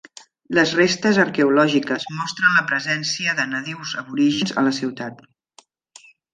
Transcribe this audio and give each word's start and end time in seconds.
Les 0.57 0.71
restes 0.77 1.19
arqueològiques 1.23 2.07
mostren 2.21 2.57
la 2.61 2.65
presència 2.73 3.37
de 3.43 3.47
nadius 3.53 3.95
aborígens 4.03 4.59
a 4.63 4.67
la 4.71 4.75
ciutat. 4.83 5.25